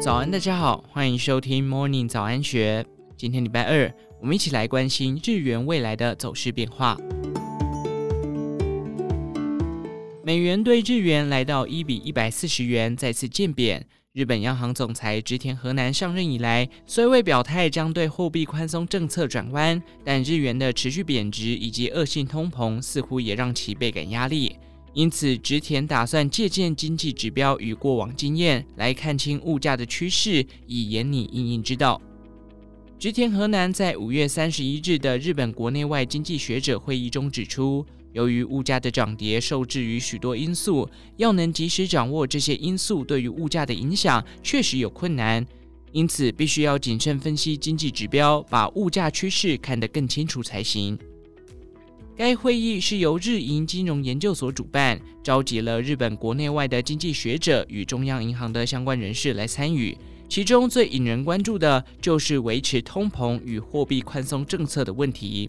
[0.00, 2.84] 早安，大家好，欢迎收听 Morning 早安学。
[3.16, 6.98] 今天礼拜二，我们一起来关心日元未来的走势变化。
[10.24, 13.86] 美元兑日元来到一比一百四十元，再次见贬。
[14.12, 24.56] 日本央行总裁植田和男上任以来，虽未表态将对货币宽松政策转弯，但日元的持续贬值以及恶性通膨似乎也让其倍感压力。
[24.94, 32.00] 因此，植田打算借鉴经济指标与过往经验，来看清物价的趋势，以研拟应应之道。
[32.98, 45.44] 植田和南在五月三十一日的日本国内外经济学者会议中指出，由于物价的涨跌受制于许多因素，要能及时掌握这些因素对于物价的影响，确实有困难。
[45.90, 50.98] 因此，必须要谨慎分析经济指标，把物价趋势看得更清楚才行。
[52.14, 59.96] 该会议是由日银金融研究所主办，召集了日本国内外的经济学者与中央银行的相关人士来参与。
[60.28, 65.48] 其中最引人关注的就是维持通膨与货币宽松政策的问题。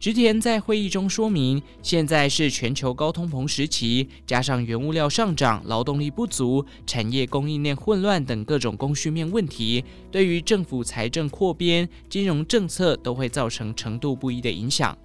[0.00, 14.96] 植田在会议中说明，现在是全球高通膨时期，加上原物料上涨、劳动力不足、产业供应链混乱等各种供需面问题，对于政府财政扩编、金融政策都会造成程度不一的影响。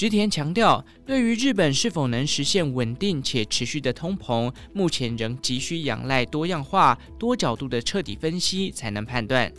[0.00, 9.52] 植田强调，对于日本是否能实现稳定且持续的通膨，目前仍急需仰赖多样化、多角度的彻底分析才能判断。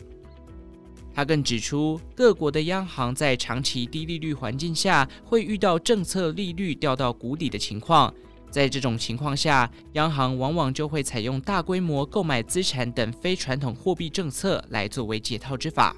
[1.13, 8.11] 他更指出，各国的央行在长期低利率环境下，会遇到政策利率掉到谷底的情况。
[8.49, 15.95] 在这种情况下，央行往往就会采用大规模购买资产等非传统货币政策来作为解套之法。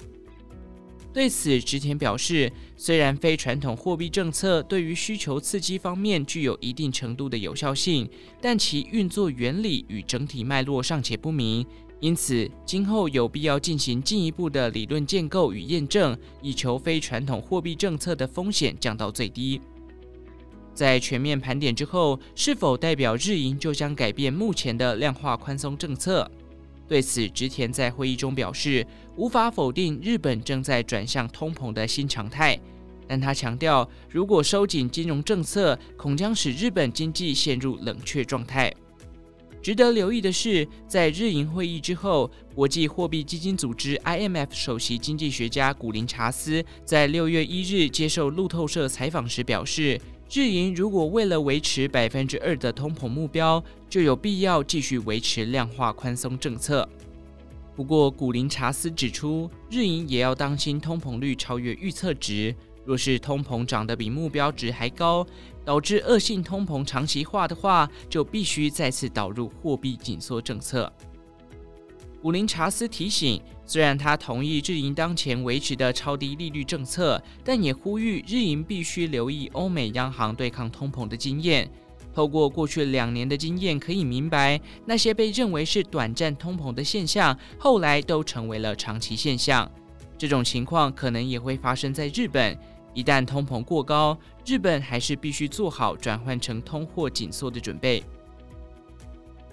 [1.14, 11.64] 对此，植田表示，虽然非传统货币政策对于需求刺激方面具有一定程度的有效性，但其运作原理与整体脉络尚且不明，
[12.00, 19.60] 因此今后有必要进行进一步的理论建构与验证，以求非传统货币政策的风险降到最低。
[20.74, 26.28] 在全面盘点之后，是否代表日银就将改变目前的量化宽松政策？
[26.86, 28.86] 对此，植田在会议中表示，
[29.16, 32.58] 无法否定日本正在转向通膨的新常态，
[33.08, 38.72] 但他强调，如果收紧金融政策，恐将使日本经济陷入冷却状态。
[39.62, 49.98] 值得留意的是，在日银会议之后，国际货币基金组织 （IMF） 首席经济学家古林查斯在六月一日接受路透社采访时表示。
[50.32, 56.88] 日银如果为了维持百分之二的通膨目标，就有必要继续维持量化宽松政策。
[57.76, 62.54] 不过，古林查斯指出，日银也要当心通膨率超越预测值。
[62.84, 65.26] 若是通膨涨得比目标值还高，
[65.64, 70.92] 导致恶性通膨长期化的话，就必须再次导入货币紧缩政策。
[72.20, 81.70] 古林查斯提醒，虽然他同意日银当前维持的超低利率政策，但也呼吁日银必须留意欧美央行对抗通膨的经验。
[82.14, 89.68] 透过过去两年的经验，可以明白那些被认为是短暂通膨的现象，后来都成为了长期现象。
[90.16, 92.56] 这种情况可能也会发生在日本。
[92.92, 98.04] 一旦通膨过高，日本还是必须做好转换成通货紧缩的准备。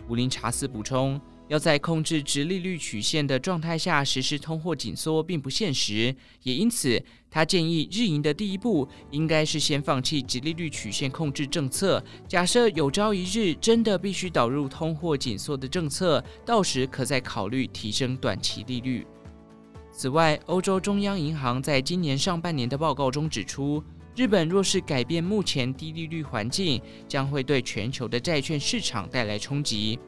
[0.08, 1.20] 武林查斯补充。
[1.52, 12.02] 要在控制直利率曲线的状态下实施通货紧缩并不现实，也因此他建议日银的第一步应该是先放弃直利率曲线控制政策。
[12.26, 19.06] 假设有朝一日真的必须导入通货紧缩的政策，到时可再考虑提升短期利率。
[19.92, 23.84] 此外，欧洲中央银行在今年上半年的报告中指出，
[24.16, 30.00] 日本若是改变目前低利率环境，将会对全球的债券市场带来冲击。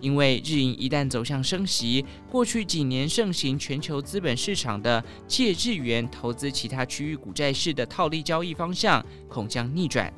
[0.00, 10.12] 因为日银一旦走向升息，过去几年盛行全球资本市场的借日元投资其他区域股债市的套利交易方向，恐将逆转。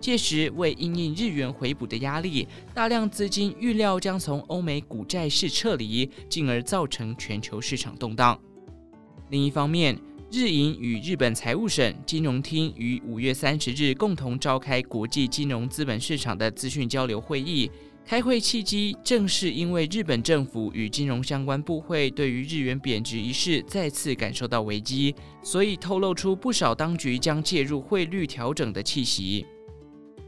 [0.00, 8.38] 届时为因应日元回补的压力，大量资金预料将从欧美股债市撤离，进而造成全球市场动荡。
[9.30, 9.98] 另一方面，
[10.30, 17.70] 日银与日本财务省金融厅于五月三十日共同召开国际金融资本市场的资讯交流会议。
[18.06, 29.46] 开会契机正是因为日本政府与金融相关部会对于日元贬值一事再次感受到危机，所以透露出不少当局将介入汇率调整的气息。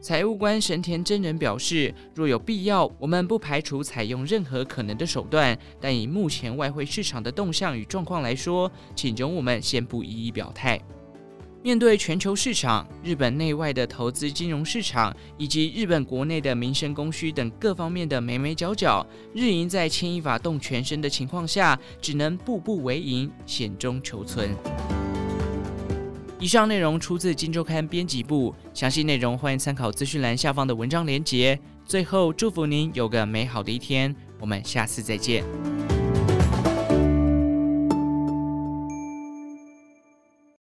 [0.00, 10.80] 财务官神田真人表示，若有必要，我们不排除采用任何可能的手段，但以目前外汇市场的动向与状况来说，请容我们先不一一表态。
[11.62, 19.04] 面对全球市场、日本内外的投资金融市场以及日本国内的民生供需等各方面的眉眉角角，
[19.34, 24.54] 日银在牵一发动全身的情况下，只能步步为营，险中求存。
[26.38, 31.58] 以上内容出自《金周刊》编辑部，详细内容欢迎参考资讯栏下方的文章连结。
[31.84, 35.42] 最后，祝福您有个美好的一天，我们下次再见。